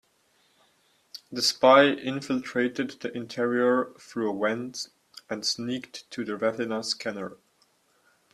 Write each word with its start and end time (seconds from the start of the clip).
The 1.31 1.43
spy 1.43 1.83
infiltrated 1.89 3.01
the 3.01 3.15
interior 3.15 3.93
through 3.99 4.35
a 4.35 4.39
vent 4.49 4.87
and 5.29 5.45
sneaked 5.45 6.09
to 6.09 6.25
the 6.25 6.37
retina 6.37 6.83
scanner. 6.83 7.37